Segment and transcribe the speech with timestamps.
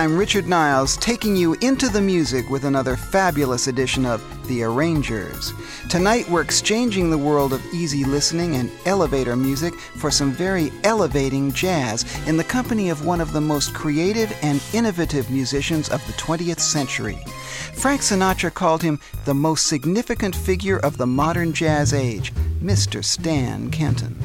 [0.00, 5.52] I'm Richard Niles, taking you into the music with another fabulous edition of The Arrangers.
[5.90, 11.52] Tonight, we're exchanging the world of easy listening and elevator music for some very elevating
[11.52, 16.14] jazz in the company of one of the most creative and innovative musicians of the
[16.14, 17.18] 20th century.
[17.74, 22.32] Frank Sinatra called him the most significant figure of the modern jazz age,
[22.62, 23.04] Mr.
[23.04, 24.16] Stan Kenton.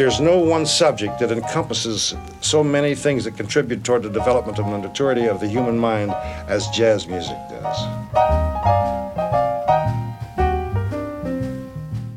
[0.00, 4.66] There's no one subject that encompasses so many things that contribute toward the development of
[4.66, 6.12] and maturity of the human mind
[6.48, 7.76] as jazz music does.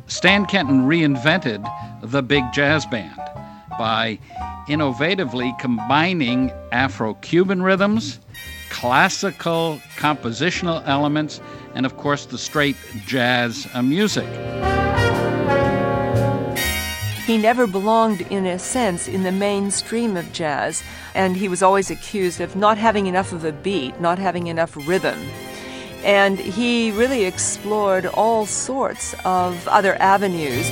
[0.08, 1.70] Stan Kenton reinvented
[2.02, 3.20] the big jazz band
[3.78, 4.18] by
[4.70, 8.22] innovatively combining Afro Cuban rhythms,
[8.70, 11.42] classical compositional elements,
[11.76, 14.30] and of course the straight jazz music.
[17.26, 20.84] He never belonged, in a sense, in the mainstream of jazz,
[21.16, 24.76] and he was always accused of not having enough of a beat, not having enough
[24.86, 25.18] rhythm.
[26.04, 30.68] And he really explored all sorts of other avenues.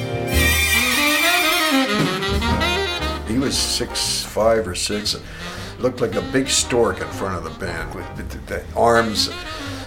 [3.29, 5.15] He was six, five or six,
[5.79, 9.29] looked like a big stork in front of the band with the arms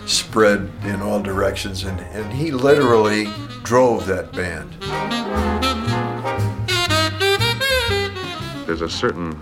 [0.06, 3.28] spread in all directions, and, and he literally
[3.64, 5.83] drove that band.
[8.66, 9.38] There's a certain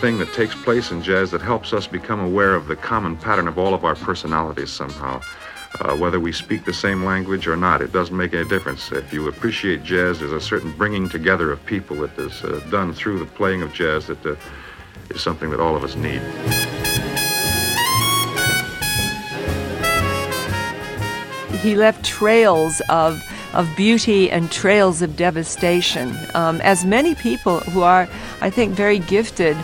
[0.00, 3.48] thing that takes place in jazz that helps us become aware of the common pattern
[3.48, 5.22] of all of our personalities somehow.
[5.80, 8.92] Uh, whether we speak the same language or not, it doesn't make any difference.
[8.92, 12.92] If you appreciate jazz, there's a certain bringing together of people that is uh, done
[12.92, 14.36] through the playing of jazz that uh,
[15.08, 16.20] is something that all of us need.
[21.60, 23.22] He left trails of
[23.52, 28.08] of beauty and trails of devastation, um, as many people who are,
[28.40, 29.56] I think, very gifted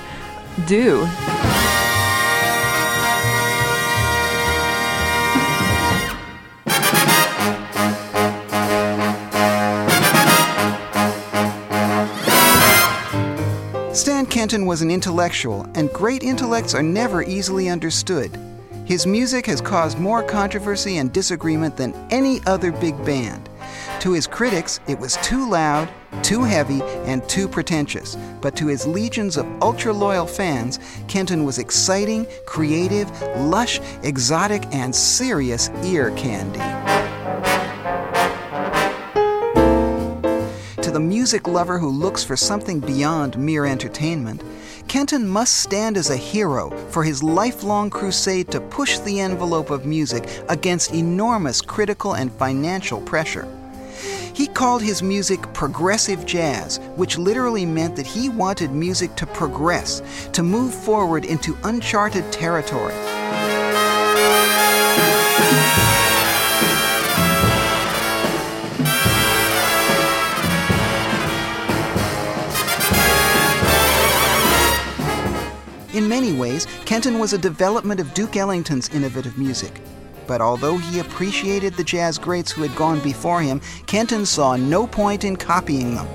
[0.66, 1.06] do.
[13.92, 18.30] Stan Kenton was an intellectual, and great intellects are never easily understood.
[18.84, 23.48] His music has caused more controversy and disagreement than any other big band.
[24.06, 25.88] To his critics, it was too loud,
[26.22, 28.16] too heavy, and too pretentious.
[28.40, 30.78] But to his legions of ultra loyal fans,
[31.08, 36.60] Kenton was exciting, creative, lush, exotic, and serious ear candy.
[40.82, 44.40] To the music lover who looks for something beyond mere entertainment,
[44.86, 49.84] Kenton must stand as a hero for his lifelong crusade to push the envelope of
[49.84, 53.48] music against enormous critical and financial pressure.
[54.36, 60.02] He called his music progressive jazz, which literally meant that he wanted music to progress,
[60.34, 62.92] to move forward into uncharted territory.
[75.94, 79.80] In many ways, Kenton was a development of Duke Ellington's innovative music.
[80.26, 84.86] But although he appreciated the jazz greats who had gone before him, Kenton saw no
[84.86, 86.08] point in copying them.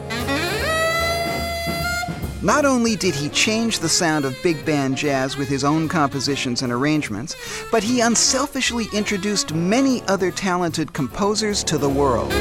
[2.44, 6.64] Not only did he change the sound of big band jazz with his own compositions
[6.64, 7.36] and arrangements,
[7.72, 12.32] but he unselfishly introduced many other talented composers to the world.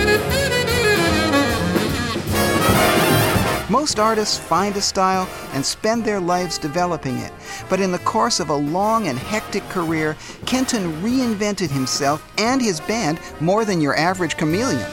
[3.71, 7.33] Most artists find a style and spend their lives developing it,
[7.69, 12.81] but in the course of a long and hectic career, Kenton reinvented himself and his
[12.81, 14.91] band more than your average chameleon.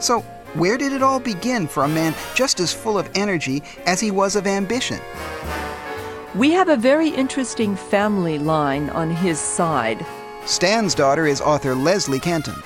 [0.00, 0.22] So,
[0.54, 4.10] where did it all begin for a man just as full of energy as he
[4.10, 4.98] was of ambition?
[6.34, 10.04] We have a very interesting family line on his side.
[10.44, 12.60] Stan's daughter is author Leslie Kenton.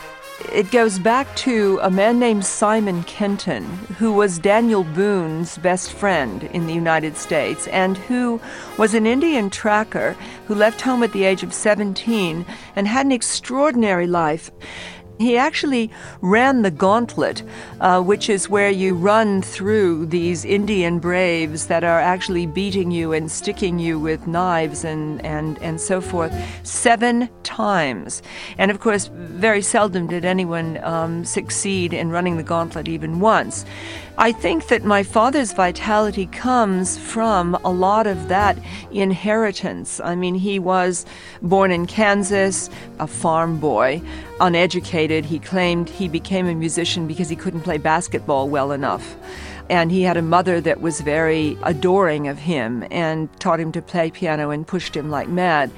[0.53, 3.65] It goes back to a man named Simon Kenton,
[3.99, 8.41] who was Daniel Boone's best friend in the United States and who
[8.79, 10.15] was an Indian tracker
[10.47, 12.47] who left home at the age of 17
[12.77, 14.51] and had an extraordinary life.
[15.19, 15.91] He actually
[16.21, 17.43] ran the gauntlet,
[17.81, 23.13] uh, which is where you run through these Indian braves that are actually beating you
[23.13, 26.35] and sticking you with knives and, and, and so forth,
[26.65, 28.23] seven times.
[28.59, 33.65] And of course, very seldom did anyone um, succeed in running the gauntlet even once.
[34.17, 38.57] I think that my father's vitality comes from a lot of that
[38.93, 39.99] inheritance.
[39.99, 41.05] I mean, he was
[41.43, 42.71] born in Kansas,
[43.01, 44.01] a farm boy,
[44.41, 45.25] uneducated.
[45.25, 49.17] He claimed he became a musician because he couldn't play basketball well enough.
[49.69, 53.83] And he had a mother that was very adoring of him and taught him to
[53.83, 55.73] play piano and pushed him like mad.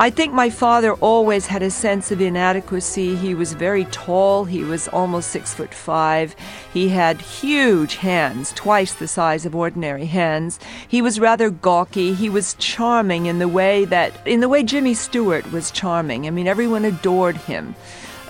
[0.00, 3.14] I think my father always had a sense of inadequacy.
[3.14, 4.44] He was very tall.
[4.44, 6.34] He was almost six foot five.
[6.72, 10.58] He had huge hands, twice the size of ordinary hands.
[10.88, 12.12] He was rather gawky.
[12.12, 16.26] He was charming in the way that, in the way Jimmy Stewart was charming.
[16.26, 17.76] I mean, everyone adored him.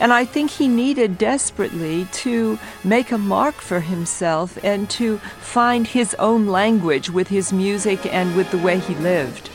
[0.01, 5.87] And I think he needed desperately to make a mark for himself and to find
[5.87, 9.49] his own language with his music and with the way he lived.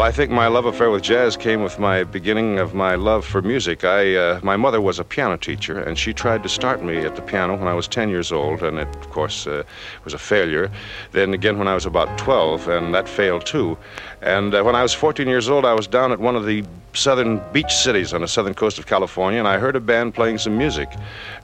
[0.00, 3.22] Well, I think my love affair with jazz came with my beginning of my love
[3.22, 3.84] for music.
[3.84, 7.16] I, uh, my mother was a piano teacher, and she tried to start me at
[7.16, 9.62] the piano when I was 10 years old, and it, of course, uh,
[10.04, 10.70] was a failure.
[11.12, 13.76] Then again when I was about 12, and that failed too.
[14.22, 16.62] And uh, when I was 14 years old, I was down at one of the
[16.92, 20.38] southern beach cities on the southern coast of California, and I heard a band playing
[20.38, 20.90] some music.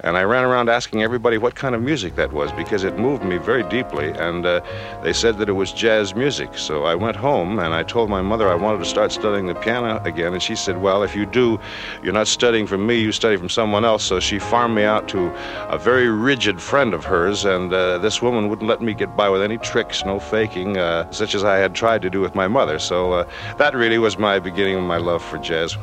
[0.00, 3.24] And I ran around asking everybody what kind of music that was because it moved
[3.24, 4.10] me very deeply.
[4.10, 4.60] And uh,
[5.02, 6.58] they said that it was jazz music.
[6.58, 9.54] So I went home and I told my mother I wanted to start studying the
[9.54, 10.32] piano again.
[10.34, 11.58] And she said, Well, if you do,
[12.02, 14.04] you're not studying from me, you study from someone else.
[14.04, 15.28] So she farmed me out to
[15.68, 17.44] a very rigid friend of hers.
[17.44, 21.10] And uh, this woman wouldn't let me get by with any tricks, no faking, uh,
[21.10, 22.65] such as I had tried to do with my mother.
[22.78, 25.76] So uh, that really was my beginning of my love for jazz.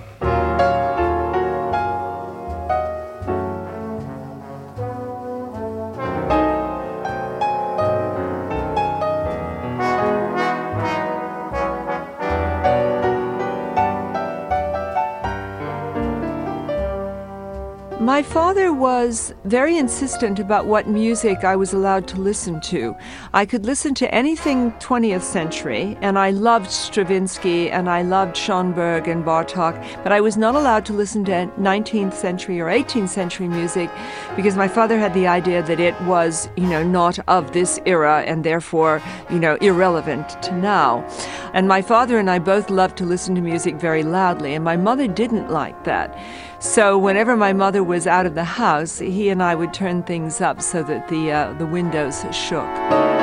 [18.23, 22.95] My father was very insistent about what music I was allowed to listen to.
[23.33, 29.09] I could listen to anything 20th century, and I loved Stravinsky and I loved Schoenberg
[29.09, 33.49] and Bartok, but I was not allowed to listen to 19th century or 18th century
[33.49, 33.89] music
[34.37, 38.23] because my father had the idea that it was, you know, not of this era
[38.25, 41.05] and therefore, you know, irrelevant to now.
[41.53, 44.77] And my father and I both loved to listen to music very loudly, and my
[44.77, 46.17] mother didn't like that.
[46.63, 50.39] So whenever my mother was out of the house, he and I would turn things
[50.39, 53.22] up so that the uh, the windows shook.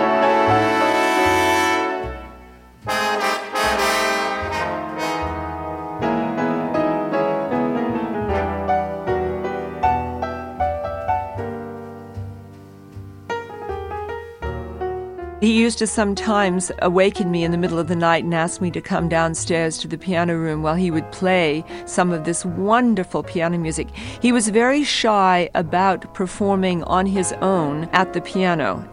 [15.50, 18.70] He used to sometimes awaken me in the middle of the night and ask me
[18.70, 23.24] to come downstairs to the piano room while he would play some of this wonderful
[23.24, 23.88] piano music.
[24.22, 28.88] He was very shy about performing on his own at the piano.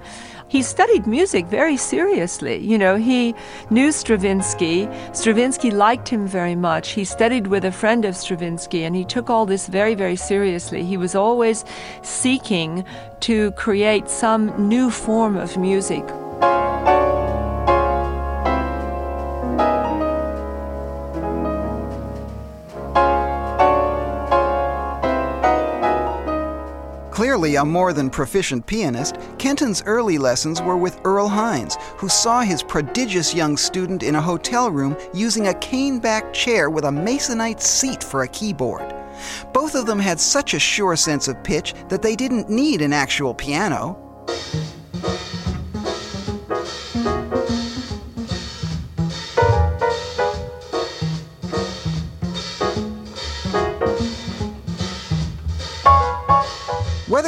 [0.48, 2.57] He studied music very seriously.
[2.57, 3.36] You know, he
[3.69, 4.89] knew Stravinsky.
[5.13, 6.94] Stravinsky liked him very much.
[6.94, 10.83] He studied with a friend of Stravinsky and he took all this very, very seriously.
[10.83, 11.65] He was always
[12.01, 12.83] seeking
[13.19, 16.03] to create some new form of music.
[27.48, 32.42] Clearly a more than proficient pianist, Kenton's early lessons were with Earl Hines, who saw
[32.42, 36.89] his prodigious young student in a hotel room using a cane backed chair with a
[36.89, 38.94] masonite seat for a keyboard.
[39.54, 42.92] Both of them had such a sure sense of pitch that they didn't need an
[42.92, 43.98] actual piano.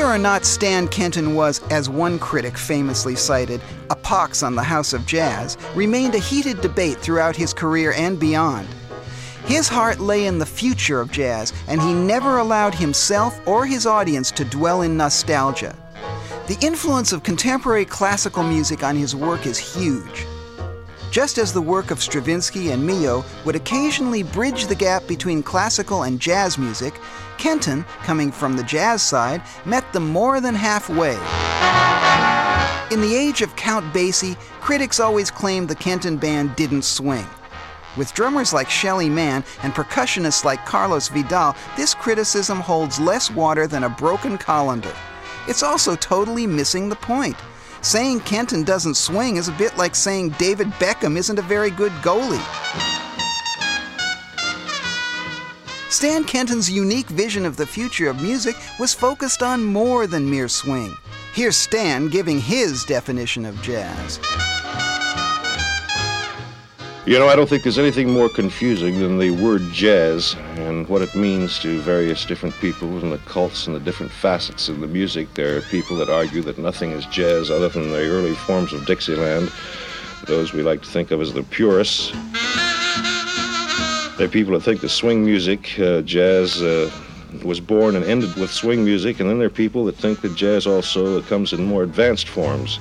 [0.10, 3.62] Or not Stan Kenton was, as one critic famously cited,
[3.92, 8.20] a pox on the House of Jazz, remained a heated debate throughout his career and
[8.20, 8.68] beyond.
[9.46, 13.86] His heart lay in the future of jazz, and he never allowed himself or his
[13.86, 15.76] audience to dwell in nostalgia.
[16.48, 20.26] The influence of contemporary classical music on his work is huge.
[21.12, 26.04] Just as the work of Stravinsky and Milhaud would occasionally bridge the gap between classical
[26.04, 26.94] and jazz music,
[27.40, 31.14] Kenton, coming from the jazz side, met them more than halfway.
[32.94, 37.26] In the age of Count Basie, critics always claimed the Kenton band didn't swing.
[37.98, 43.68] With drummers like Shelly Manne and percussionists like Carlos Vidal, this criticism holds less water
[43.68, 44.94] than a broken colander.
[45.48, 47.38] It's also totally missing the point.
[47.82, 51.94] Saying Kenton doesn't swing is a bit like saying David Beckham isn't a very good
[52.04, 53.09] goalie.
[55.90, 60.48] Stan Kenton's unique vision of the future of music was focused on more than mere
[60.48, 60.96] swing.
[61.34, 64.20] Here's Stan giving his definition of jazz.
[67.08, 71.02] You know, I don't think there's anything more confusing than the word jazz and what
[71.02, 74.88] it means to various different people and the cults and the different facets of the
[74.88, 75.34] music.
[75.34, 78.86] There are people that argue that nothing is jazz other than the early forms of
[78.86, 79.52] Dixieland,
[80.28, 82.14] those we like to think of as the purists.
[84.20, 86.92] There are people that think that swing music, uh, jazz, uh,
[87.42, 90.36] was born and ended with swing music, and then there are people that think that
[90.36, 92.80] jazz also comes in more advanced forms.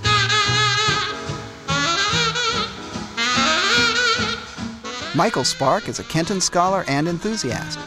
[5.15, 7.79] Michael Sparke is a Kenton scholar and enthusiast.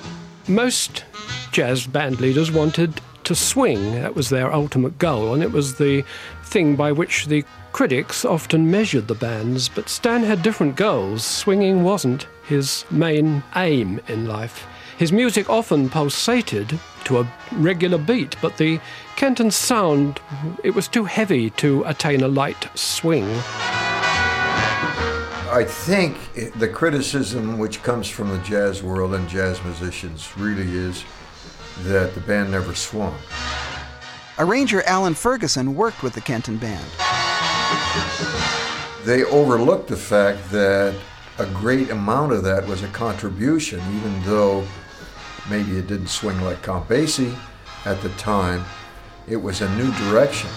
[0.47, 1.03] Most
[1.51, 3.95] jazz band leaders wanted to swing.
[3.95, 6.05] That was their ultimate goal, and it was the
[6.45, 9.69] thing by which the critics often measured the bands.
[9.69, 11.23] But Stan had different goals.
[11.23, 14.67] Swinging wasn't his main aim in life.
[14.97, 18.79] His music often pulsated to a regular beat, but the
[19.15, 20.19] Kenton sound,
[20.63, 23.27] it was too heavy to attain a light swing.
[25.49, 26.17] I think
[26.59, 31.03] the criticism which comes from the jazz world and jazz musicians really is
[31.79, 33.17] that the band never swung.
[34.39, 36.85] Arranger Alan Ferguson worked with the Kenton Band.
[39.05, 40.93] They overlooked the fact that
[41.39, 44.65] a great amount of that was a contribution, even though
[45.49, 47.35] maybe it didn't swing like Count Basie
[47.85, 48.63] at the time.
[49.27, 50.49] It was a new direction.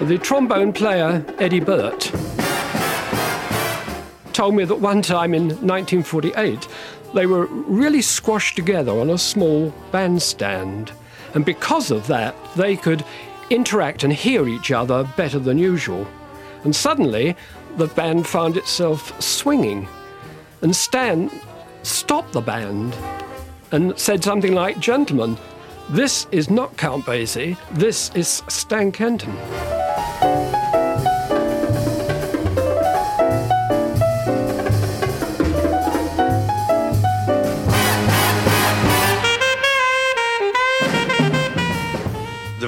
[0.00, 2.10] The trombone player, Eddie Bert,
[4.32, 6.66] told me that one time in 1948
[7.12, 10.90] they were really squashed together on a small bandstand.
[11.34, 13.04] And because of that, they could
[13.50, 16.06] interact and hear each other better than usual.
[16.64, 17.36] And suddenly,
[17.76, 19.86] the band found itself swinging.
[20.62, 21.30] And Stan
[21.82, 22.96] stopped the band
[23.70, 25.36] and said something like, Gentlemen,
[25.90, 29.36] this is not Count Basie, this is Stan Kenton.
[30.20, 30.26] The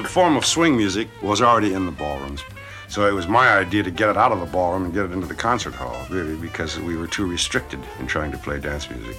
[0.09, 2.43] form of swing music was already in the ballrooms.
[2.87, 5.11] So it was my idea to get it out of the ballroom and get it
[5.11, 8.89] into the concert hall, really, because we were too restricted in trying to play dance
[8.89, 9.15] music.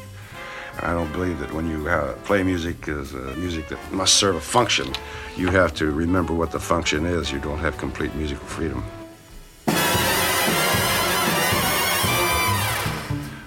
[0.80, 4.36] I don't believe that when you uh, play music as uh, music that must serve
[4.36, 4.92] a function,
[5.36, 7.30] you have to remember what the function is.
[7.32, 8.84] You don't have complete musical freedom.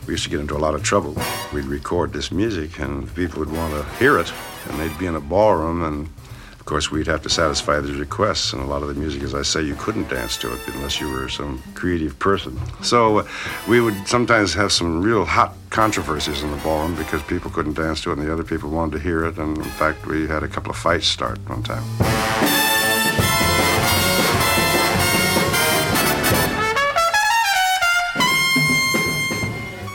[0.08, 1.16] We used to get into a lot of trouble.
[1.54, 4.32] We'd record this music, and people would want to hear it,
[4.70, 6.10] and they'd be in a ballroom, and
[6.68, 9.42] course, we'd have to satisfy these requests, and a lot of the music, as I
[9.42, 12.60] say, you couldn't dance to it unless you were some creative person.
[12.84, 13.28] So uh,
[13.68, 18.02] we would sometimes have some real hot controversies in the ballroom because people couldn't dance
[18.02, 19.38] to it, and the other people wanted to hear it.
[19.38, 22.57] And in fact, we had a couple of fights start one time.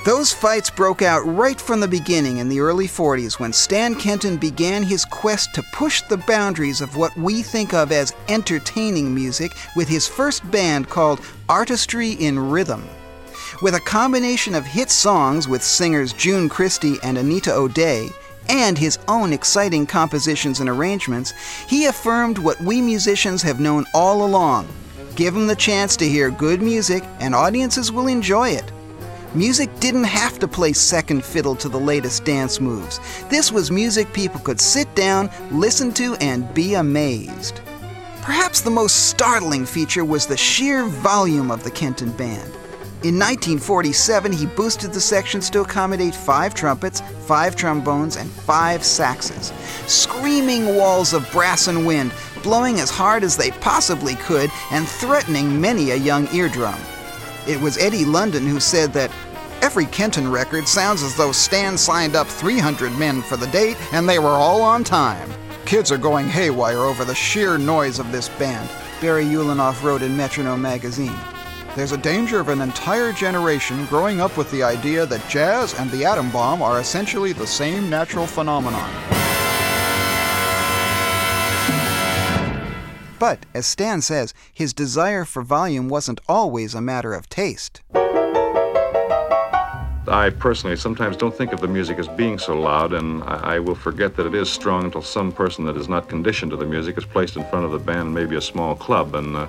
[0.05, 4.37] Those fights broke out right from the beginning in the early 40s when Stan Kenton
[4.37, 9.53] began his quest to push the boundaries of what we think of as entertaining music
[9.77, 12.83] with his first band called Artistry in Rhythm.
[13.63, 18.11] With a combination of hit songs with singers June Christy and Anita O'Day,
[18.49, 21.33] and his own exciting compositions and arrangements,
[21.69, 24.67] he affirmed what we musicians have known all along.
[25.15, 28.73] Give them the chance to hear good music, and audiences will enjoy it.
[29.35, 33.01] Music didn't have to play second fiddle to the latest dance moves.
[33.31, 37.63] This was music people could sit down, listen to, and be amazed.
[38.21, 42.53] Perhaps the most startling feature was the sheer volume of the Kenton Band.
[43.05, 49.51] In 1947, he boosted the sections to accommodate five trumpets, five trombones, and five saxes.
[49.89, 52.13] Screaming walls of brass and wind,
[52.43, 56.79] blowing as hard as they possibly could and threatening many a young eardrum.
[57.47, 59.11] It was Eddie London who said that
[59.63, 64.09] every Kenton record sounds as though Stan signed up 300 men for the date and
[64.09, 65.29] they were all on time.
[65.65, 68.69] Kids are going haywire over the sheer noise of this band,
[69.01, 71.19] Barry Ulanov wrote in Metronome magazine.
[71.75, 75.91] There's a danger of an entire generation growing up with the idea that jazz and
[75.91, 79.22] the atom bomb are essentially the same natural phenomenon.
[83.23, 87.81] But, as Stan says, his desire for volume wasn't always a matter of taste.
[90.09, 93.59] I personally sometimes don't think of the music as being so loud, and I, I,
[93.61, 96.67] will forget that it is strong until some person that is not conditioned to the
[96.67, 99.15] music is placed in front of the band, maybe a small club.
[99.15, 99.47] And uh,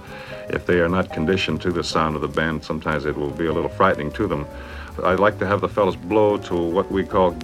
[0.49, 3.47] if they are not conditioned to the sound of the band, sometimes it will be
[3.47, 4.45] a little frightening to them.
[5.03, 7.35] I like to have the fellows blow to what we call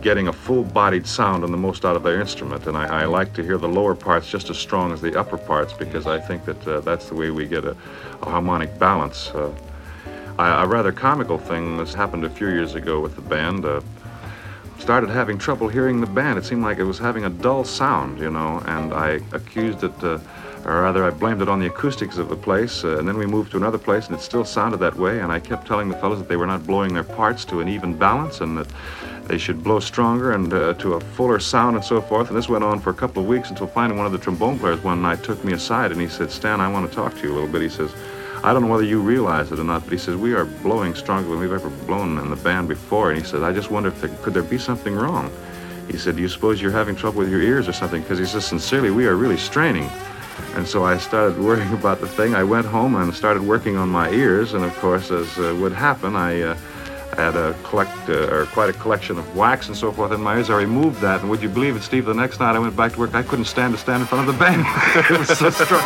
[0.00, 2.66] getting a full-bodied sound and the most out of their instrument.
[2.66, 5.36] And I, I, like to hear the lower parts just as strong as the upper
[5.36, 7.76] parts because I think that uh, that's the way we get a,
[8.22, 9.30] a harmonic balance.
[9.30, 9.52] Uh,
[10.38, 13.64] a rather comical thing that's happened a few years ago with the band.
[13.64, 13.80] Uh,
[14.78, 16.38] started having trouble hearing the band.
[16.38, 19.92] It seemed like it was having a dull sound, you know, and I accused it,
[20.04, 20.18] uh,
[20.64, 22.84] or rather, I blamed it on the acoustics of the place.
[22.84, 25.20] Uh, and then we moved to another place, and it still sounded that way.
[25.20, 27.68] And I kept telling the fellows that they were not blowing their parts to an
[27.68, 28.68] even balance, and that
[29.28, 32.28] they should blow stronger and uh, to a fuller sound and so forth.
[32.28, 34.58] And this went on for a couple of weeks until finally one of the trombone
[34.58, 37.22] players one night took me aside and he said, "Stan, I want to talk to
[37.22, 37.94] you a little bit." He says.
[38.44, 40.94] I don't know whether you realize it or not, but he says, we are blowing
[40.94, 43.10] stronger than we've ever blown in the band before.
[43.10, 45.32] And he said, I just wonder if there, could there be something wrong?
[45.90, 48.00] He said, do you suppose you're having trouble with your ears or something?
[48.00, 49.90] Because he says, sincerely, we are really straining.
[50.54, 52.36] And so I started worrying about the thing.
[52.36, 54.54] I went home and started working on my ears.
[54.54, 56.56] And of course, as uh, would happen, I, uh,
[57.18, 60.36] had a collect uh, or quite a collection of wax and so forth in my
[60.36, 60.50] ears.
[60.50, 62.04] I removed that, and would you believe it, Steve?
[62.04, 63.14] The next night I went back to work.
[63.14, 64.64] I couldn't stand to stand in front of the band.
[65.10, 65.82] it was so strong.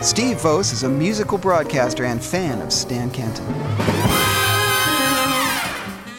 [0.00, 3.95] Steve Voce is a musical broadcaster and fan of Stan Kenton.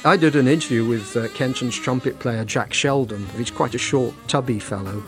[0.07, 3.25] I did an interview with uh, Kenton's trumpet player Jack Sheldon.
[3.35, 5.03] He's quite a short, tubby fellow.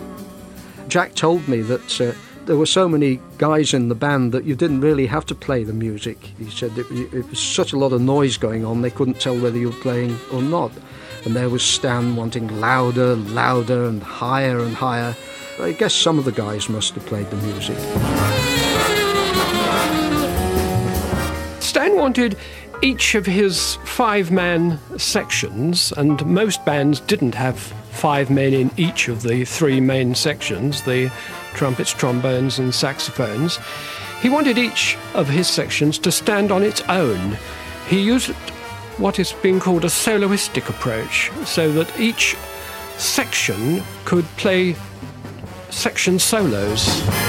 [0.89, 2.11] Jack told me that uh,
[2.45, 5.63] there were so many guys in the band that you didn't really have to play
[5.63, 6.17] the music.
[6.37, 9.39] He said it, it was such a lot of noise going on, they couldn't tell
[9.39, 10.73] whether you were playing or not.
[11.23, 15.15] And there was Stan wanting louder, louder, and higher and higher.
[15.61, 17.77] I guess some of the guys must have played the music.
[21.61, 22.37] Stan wanted
[22.81, 29.07] each of his five man sections, and most bands didn't have five men in each
[29.07, 31.11] of the three main sections the
[31.53, 33.59] trumpets, trombones, and saxophones.
[34.21, 37.37] He wanted each of his sections to stand on its own.
[37.87, 38.31] He used
[38.97, 42.35] what is being called a soloistic approach, so that each
[42.97, 44.75] section could play
[45.69, 47.28] section solos.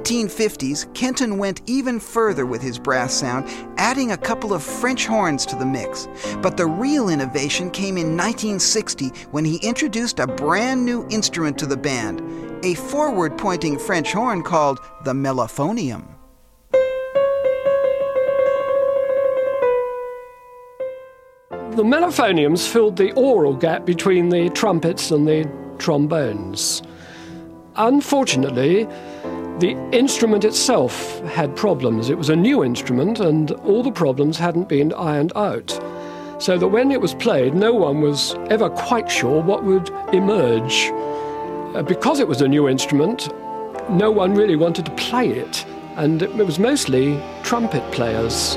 [0.00, 5.44] 1950s, Kenton went even further with his brass sound, adding a couple of French horns
[5.46, 6.08] to the mix.
[6.40, 11.66] But the real innovation came in 1960 when he introduced a brand new instrument to
[11.66, 12.20] the band
[12.62, 16.06] a forward pointing French horn called the mellophonium.
[21.50, 26.82] The mellophoniums filled the aural gap between the trumpets and the trombones.
[27.76, 28.86] Unfortunately,
[29.60, 32.08] the instrument itself had problems.
[32.08, 35.70] It was a new instrument, and all the problems hadn't been ironed out.
[36.38, 40.90] So that when it was played, no one was ever quite sure what would emerge.
[41.74, 43.28] Uh, because it was a new instrument,
[43.90, 48.56] no one really wanted to play it, and it was mostly trumpet players.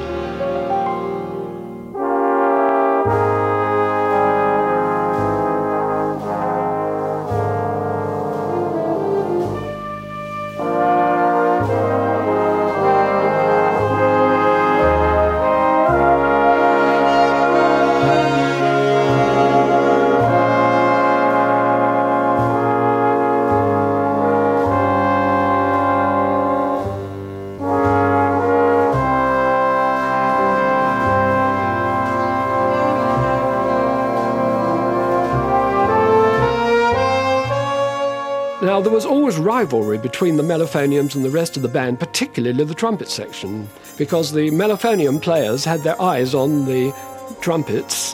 [38.84, 42.74] There was always rivalry between the mellophoniums and the rest of the band, particularly the
[42.74, 43.68] trumpet section,
[43.98, 46.94] because the mellophonium players had their eyes on the
[47.42, 48.14] trumpets,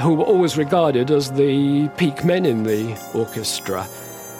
[0.00, 3.86] who were always regarded as the peak men in the orchestra.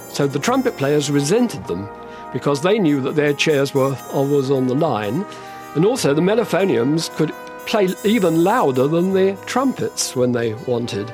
[0.09, 1.88] So the trumpet players resented them
[2.33, 5.24] because they knew that their chairs were always on the line.
[5.74, 7.33] And also, the mellophoniums could
[7.66, 11.12] play even louder than the trumpets when they wanted.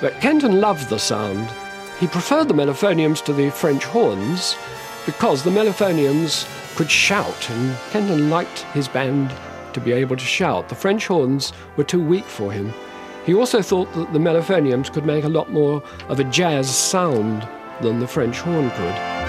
[0.00, 1.48] But Kenton loved the sound.
[2.00, 4.56] He preferred the mellophoniums to the French horns
[5.04, 9.30] because the mellophoniums could shout, and Kenton liked his band
[9.74, 10.70] to be able to shout.
[10.70, 12.72] The French horns were too weak for him.
[13.26, 17.46] He also thought that the mellophoniums could make a lot more of a jazz sound
[17.82, 19.19] than the French horn could.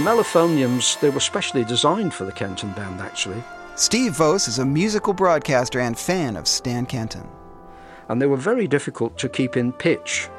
[0.00, 3.44] The mellophoniums, they were specially designed for the Kenton band, actually.
[3.74, 7.28] Steve Voce is a musical broadcaster and fan of Stan Kenton.
[8.08, 10.30] And they were very difficult to keep in pitch.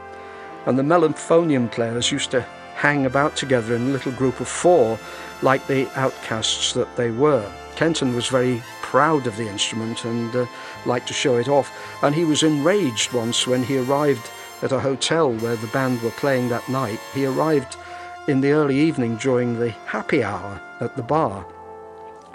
[0.66, 2.42] And the mellophonium players used to
[2.74, 4.98] hang about together in a little group of four,
[5.44, 7.48] like the outcasts that they were.
[7.76, 10.48] Kenton was very proud of the instrument and uh,
[10.88, 11.72] liked to show it off.
[12.02, 14.28] And he was enraged once when he arrived
[14.64, 17.00] at a hotel where the band were playing that night.
[17.14, 17.78] He arrived
[18.28, 21.46] in the early evening during the happy hour at the bar.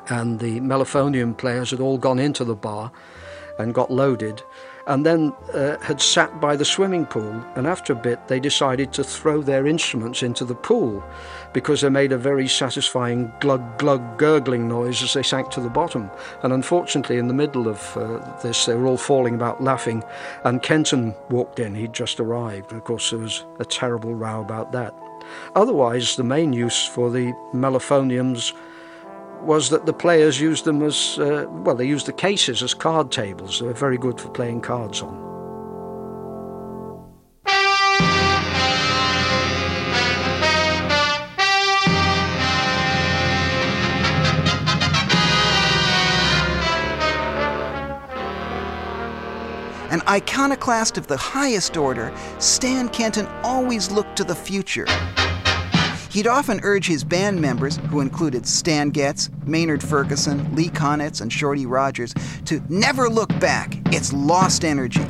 [0.08, 2.92] And the mellophonium players had all gone into the bar
[3.58, 4.42] and got loaded,
[4.86, 7.42] and then uh, had sat by the swimming pool.
[7.56, 11.02] And after a bit, they decided to throw their instruments into the pool
[11.52, 15.70] because they made a very satisfying glug glug gurgling noise as they sank to the
[15.70, 16.10] bottom.
[16.42, 20.04] And unfortunately, in the middle of uh, this, they were all falling about laughing.
[20.44, 22.72] And Kenton walked in, he'd just arrived.
[22.72, 24.94] Of course, there was a terrible row about that.
[25.54, 28.52] Otherwise, the main use for the mellophoniums
[29.42, 33.12] was that the players used them as uh, well, they used the cases as card
[33.12, 33.60] tables.
[33.60, 35.26] They were very good for playing cards on.
[49.96, 54.84] An iconoclast of the highest order, Stan Kenton always looked to the future.
[56.16, 61.30] He'd often urge his band members, who included Stan Getz, Maynard Ferguson, Lee Konitz, and
[61.30, 62.14] Shorty Rogers,
[62.46, 63.76] to never look back.
[63.92, 65.04] It's lost energy.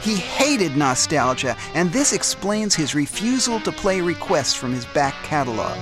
[0.00, 5.76] He hated nostalgia, and this explains his refusal to play requests from his back catalog.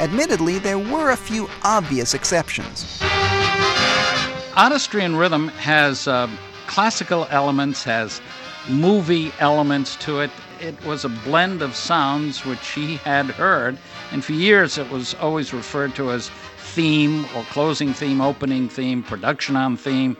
[0.00, 3.00] Admittedly, there were a few obvious exceptions.
[4.56, 6.28] Artistry Rhythm has uh,
[6.66, 8.20] classical elements, has
[8.70, 10.30] movie elements to it.
[10.60, 13.78] It was a blend of sounds which he had heard,
[14.12, 19.02] and for years it was always referred to as theme or closing theme, opening theme,
[19.02, 20.16] production on theme.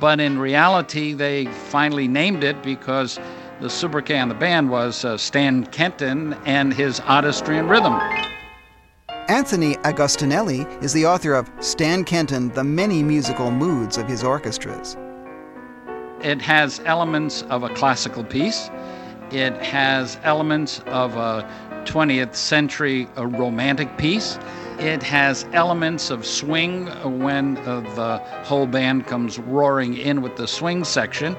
[0.00, 3.18] But in reality, they finally named it because
[3.60, 8.00] the sobriquet on the band was uh, Stan Kenton and his artistry and rhythm.
[9.28, 14.96] Anthony Agostinelli is the author of Stan Kenton, The Many Musical Moods of His Orchestras.
[16.24, 18.70] It has elements of a classical piece.
[19.30, 21.46] It has elements of a
[21.84, 24.38] 20th century a romantic piece.
[24.78, 26.86] It has elements of swing
[27.20, 31.36] when uh, the whole band comes roaring in with the swing section.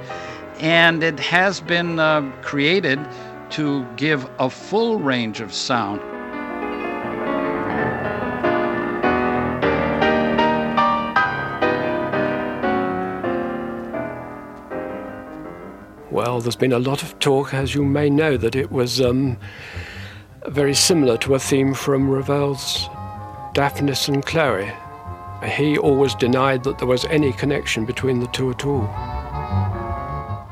[0.59, 2.99] And it has been uh, created
[3.51, 5.99] to give a full range of sound.
[16.15, 19.37] Well, there's been a lot of talk, as you may know, that it was um,
[20.47, 22.87] very similar to a theme from Ravel's
[23.53, 24.71] Daphnis and Chloe.
[25.45, 28.87] He always denied that there was any connection between the two at all.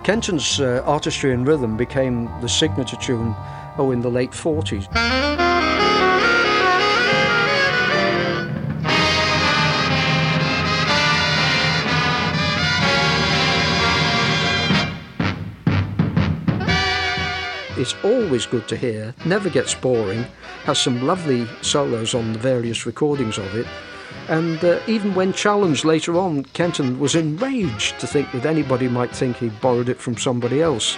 [0.04, 3.34] Kenton's uh, artistry and rhythm became the signature tune
[3.78, 4.94] oh, in the late 40s.
[17.84, 20.24] It's always good to hear, never gets boring,
[20.64, 23.68] has some lovely solos on the various recordings of it.
[24.30, 29.14] And uh, even when challenged later on, Kenton was enraged to think that anybody might
[29.14, 30.98] think he borrowed it from somebody else.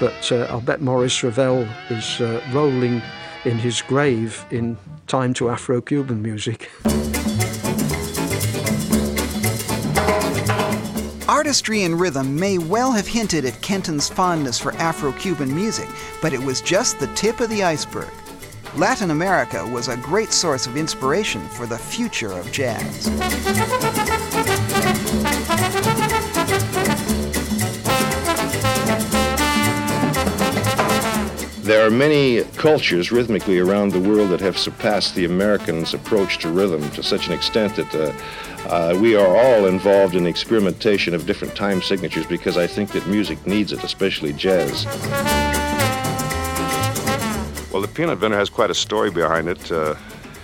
[0.00, 3.02] But uh, I'll bet Maurice Ravel is uh, rolling
[3.44, 6.70] in his grave in time to Afro Cuban music.
[11.36, 15.86] Artistry and rhythm may well have hinted at Kenton's fondness for Afro Cuban music,
[16.22, 18.10] but it was just the tip of the iceberg.
[18.74, 23.10] Latin America was a great source of inspiration for the future of jazz.
[31.66, 36.48] There are many cultures rhythmically around the world that have surpassed the Americans' approach to
[36.48, 41.26] rhythm to such an extent that uh, uh, we are all involved in experimentation of
[41.26, 44.86] different time signatures because I think that music needs it, especially jazz.
[47.72, 49.72] Well, the Peanut Vendor has quite a story behind it.
[49.72, 49.96] Uh,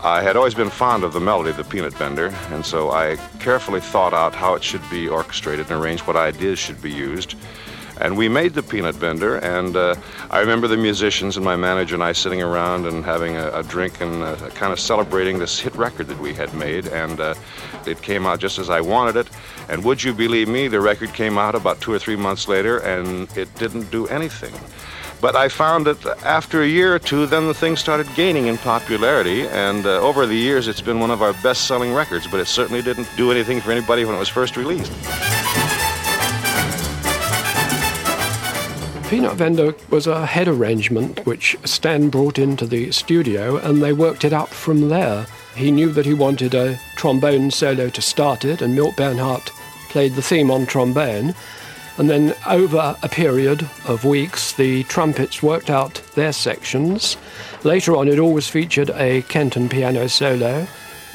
[0.02, 3.14] I had always been fond of the melody of the Peanut Vendor, and so I
[3.38, 7.36] carefully thought out how it should be orchestrated and arranged, what ideas should be used.
[8.00, 9.94] And we made the peanut vendor, and uh,
[10.30, 13.62] I remember the musicians and my manager and I sitting around and having a, a
[13.62, 16.86] drink and uh, kind of celebrating this hit record that we had made.
[16.88, 17.34] And uh,
[17.86, 19.28] it came out just as I wanted it.
[19.68, 22.78] And would you believe me, the record came out about two or three months later,
[22.78, 24.54] and it didn't do anything.
[25.20, 28.58] But I found that after a year or two, then the thing started gaining in
[28.58, 32.40] popularity, and uh, over the years, it's been one of our best selling records, but
[32.40, 34.90] it certainly didn't do anything for anybody when it was first released.
[39.12, 44.24] Peanut Vendor was a head arrangement which Stan brought into the studio and they worked
[44.24, 45.26] it up from there.
[45.54, 49.50] He knew that he wanted a trombone solo to start it, and Milt Bernhart
[49.90, 51.34] played the theme on trombone.
[51.98, 57.18] And then over a period of weeks, the trumpets worked out their sections.
[57.64, 60.66] Later on, it always featured a Kenton piano solo,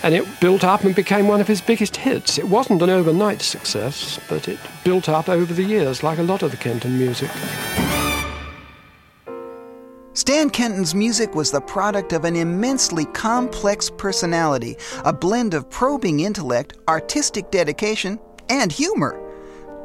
[0.03, 2.37] and it built up and became one of his biggest hits.
[2.37, 6.43] It wasn't an overnight success, but it built up over the years, like a lot
[6.43, 7.31] of the Kenton music.
[10.13, 16.21] Stan Kenton's music was the product of an immensely complex personality, a blend of probing
[16.21, 19.26] intellect, artistic dedication, and humor.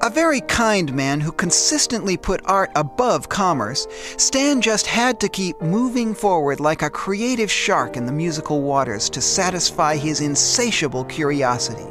[0.04, 3.86] A very kind man who consistently put art above commerce,
[4.16, 9.08] Stan just had to keep moving forward like a creative shark in the musical waters
[9.10, 11.86] to satisfy his insatiable curiosity.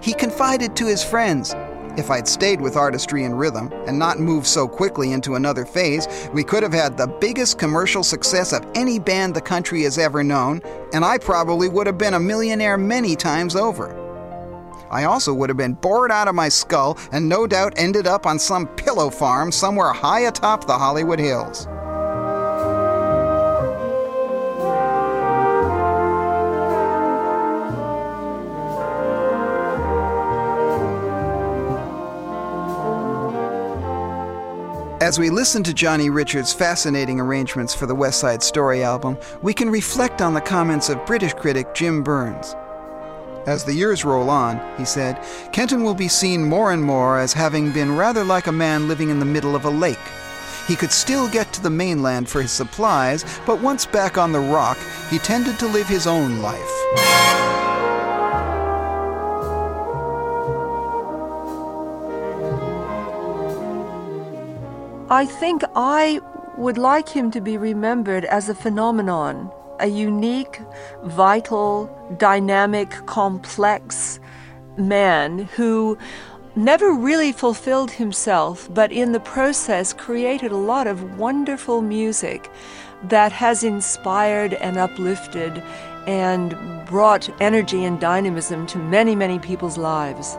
[0.00, 1.56] He confided to his friends
[1.96, 6.06] if I'd stayed with artistry and rhythm and not moved so quickly into another phase,
[6.32, 10.22] we could have had the biggest commercial success of any band the country has ever
[10.22, 10.60] known,
[10.92, 14.03] and I probably would have been a millionaire many times over.
[14.94, 18.26] I also would have been bored out of my skull and no doubt ended up
[18.26, 21.66] on some pillow farm somewhere high atop the Hollywood Hills.
[35.00, 39.52] As we listen to Johnny Richards' fascinating arrangements for the West Side Story album, we
[39.52, 42.54] can reflect on the comments of British critic Jim Burns.
[43.46, 47.34] As the years roll on, he said, Kenton will be seen more and more as
[47.34, 49.98] having been rather like a man living in the middle of a lake.
[50.66, 54.40] He could still get to the mainland for his supplies, but once back on the
[54.40, 54.78] rock,
[55.10, 56.58] he tended to live his own life.
[65.10, 66.18] I think I
[66.56, 70.60] would like him to be remembered as a phenomenon, a unique,
[71.04, 74.20] vital, dynamic, complex
[74.76, 75.96] man who
[76.56, 82.50] never really fulfilled himself, but in the process created a lot of wonderful music
[83.04, 85.62] that has inspired and uplifted
[86.06, 86.54] and
[86.86, 90.38] brought energy and dynamism to many, many people's lives.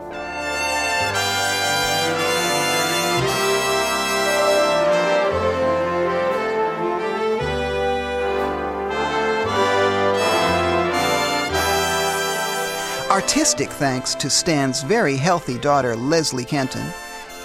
[13.16, 16.86] Artistic thanks to Stan's very healthy daughter, Leslie Kenton.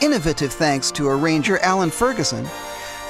[0.02, 2.46] Innovative thanks to arranger Alan Ferguson.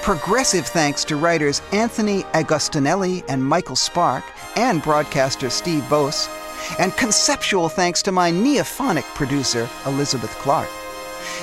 [0.03, 4.23] Progressive thanks to writers Anthony Agostinelli and Michael Sparke,
[4.55, 6.29] and broadcaster Steve Voce.
[6.77, 10.69] And conceptual thanks to my neophonic producer, Elizabeth Clark.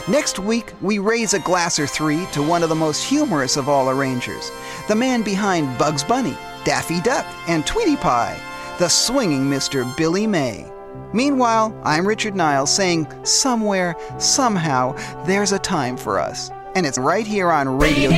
[0.07, 3.68] Next week, we raise a glass or three to one of the most humorous of
[3.68, 4.52] all arrangers,
[4.87, 8.40] the man behind Bugs Bunny, Daffy Duck, and Tweety Pie,
[8.78, 9.85] the swinging Mr.
[9.96, 10.64] Billy May.
[11.12, 14.92] Meanwhile, I'm Richard Niles saying somewhere, somehow,
[15.25, 16.51] there's a time for us.
[16.75, 18.11] And it's right here on Radio.